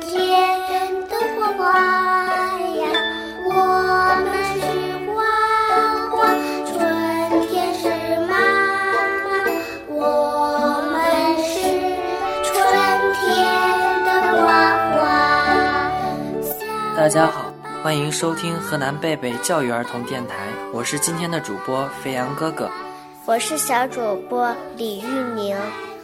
[0.00, 1.62] 天的花花
[2.76, 2.84] 呀，
[3.44, 3.50] 我
[4.24, 4.26] 们
[4.60, 4.62] 是
[5.06, 5.16] 花
[6.10, 6.16] 花。
[6.66, 6.72] 春
[7.48, 7.84] 天是
[8.26, 8.32] 妈
[9.24, 9.28] 妈，
[9.88, 9.96] 我
[10.92, 10.94] 们
[11.42, 11.50] 是
[12.44, 12.52] 春
[13.14, 13.26] 天
[14.04, 14.46] 的花
[14.92, 14.96] 花。
[16.96, 20.34] 大家好，欢迎收听河南贝贝教育儿童电台，
[20.72, 22.70] 我是今天的主播飞扬哥哥，
[23.26, 25.56] 我是小主播李玉宁，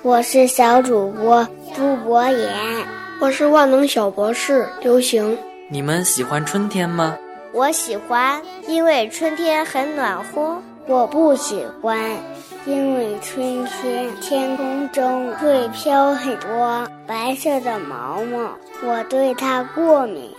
[0.03, 3.04] 我是小主播朱博言。
[3.21, 5.37] 我是万能小博士刘行。
[5.69, 7.17] 你们喜欢春天吗？
[7.53, 10.61] 我喜欢，因为春天很暖和。
[10.87, 11.99] 我不喜欢，
[12.67, 18.51] 因为春天天空中会飘很多白色的毛毛，
[18.83, 20.31] 我对它过敏。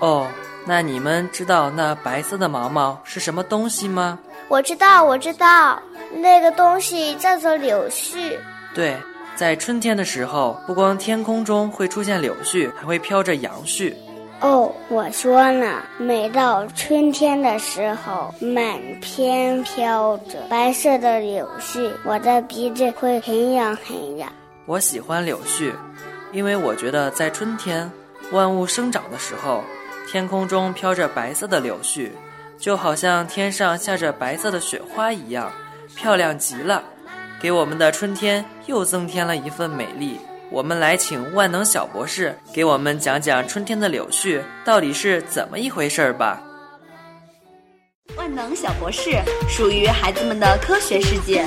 [0.00, 0.26] 哦，
[0.64, 4.18] 那你们知道那白色的毛毛是什么东西吗？
[4.48, 5.80] 我知道，我知道，
[6.14, 8.36] 那个东西叫做柳絮。
[8.74, 8.96] 对，
[9.40, 13.94] 在春天的时候，不光天空中会出现柳絮，还会飘着杨絮。
[14.42, 24.30] 哦，我说呢，每到春天的时候，满天飘着白色的柳絮，我的鼻子会很痒很痒。
[24.66, 25.72] 我喜欢柳絮，
[26.32, 27.90] 因为我觉得在春天，
[28.32, 29.64] 万物生长的时候，
[30.06, 32.10] 天空中飘着白色的柳絮，
[32.58, 35.50] 就好像天上下着白色的雪花一样，
[35.96, 36.84] 漂亮极了，
[37.40, 40.20] 给我们的春天又增添了一份美丽。
[40.50, 46.42] 我们来请万能小博士给我们讲讲春天的柳絮到底是怎么一回事儿吧。
[48.16, 49.12] 万能小博士
[49.48, 51.44] 属于孩子们的科学世界。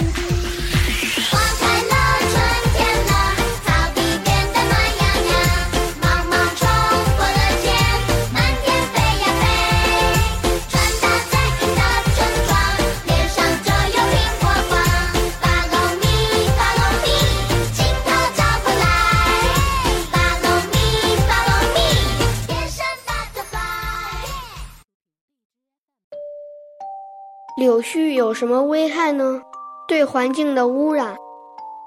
[27.64, 29.42] 柳絮有什么危害呢？
[29.88, 31.16] 对环境的污染，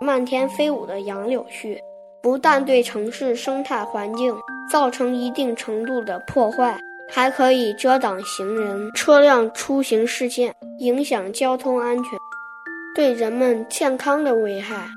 [0.00, 1.78] 漫天飞舞的杨柳絮，
[2.22, 4.34] 不但对城市生态环境
[4.72, 12.18] 造成一定程度的破坏，还可以遮挡行人、车辆出行视线，影响交通安全。
[12.94, 14.88] 对人们健康的危害，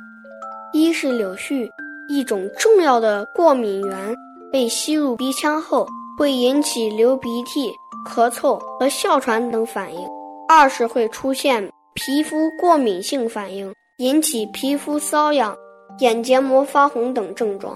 [0.71, 1.69] 一是柳絮
[2.07, 4.15] 一种重要的过敏源，
[4.49, 5.85] 被吸入鼻腔后
[6.17, 7.69] 会引起流鼻涕、
[8.07, 10.07] 咳嗽和哮喘等反应。
[10.51, 15.55] 二是会出现皮肤过敏性反应，引起皮肤瘙痒、
[15.99, 17.75] 眼结膜发红等症状；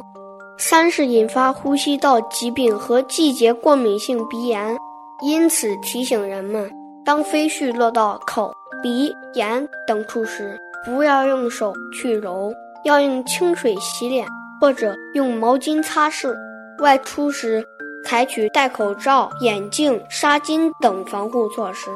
[0.58, 4.76] 三是引发呼吸道疾病和季节过敏性鼻炎。
[5.22, 6.68] 因此提醒人们，
[7.06, 8.52] 当飞絮落到口、
[8.82, 12.52] 鼻、眼等处时，不要用手去揉，
[12.86, 14.28] 要用清水洗脸
[14.60, 16.34] 或者用毛巾擦拭。
[16.80, 17.64] 外出时，
[18.04, 21.92] 采取戴口罩、眼镜、纱巾等防护措施。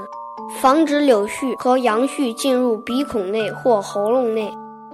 [0.61, 4.51] 防止柳絮和杨絮进入鼻孔内或喉咙内。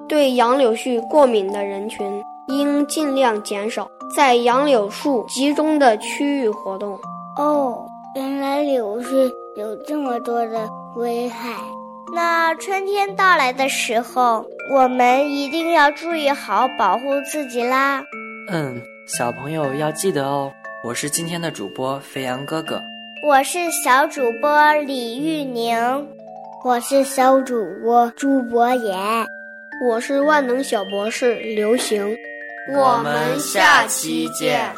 [0.08, 7.00] 对杨柳絮过敏的人群应尽量减少在杨柳树集中的区域活动。
[7.38, 11.56] 哦，原来柳絮有这么多的危害。
[12.14, 18.04] 那春天到来的时候，我们一定要注意好保护自己啦。
[18.52, 20.52] 嗯，小朋友要记得哦。
[20.84, 22.80] 我是今天的主播肥羊哥哥。
[23.26, 25.78] 我是小主播李玉宁，
[26.62, 29.26] 我是小主播朱博言，
[29.88, 32.06] 我是万能小博士刘行，
[32.76, 34.70] 我们下期见。